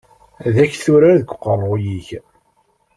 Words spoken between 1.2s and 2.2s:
uqerruy-ik.